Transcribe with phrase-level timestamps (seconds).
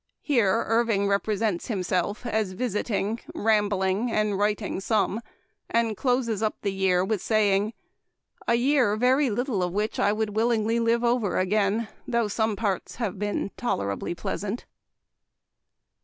[0.23, 5.21] Here Irving represents himself as visiting, rambling, and writing some,
[5.69, 7.73] and closes up the year with say ing,"
[8.47, 12.55] A year very little of which I would will ingly live over again, though some
[12.55, 14.65] parts have been tolerably pleasant."